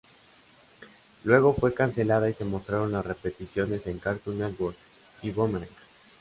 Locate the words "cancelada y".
1.75-2.33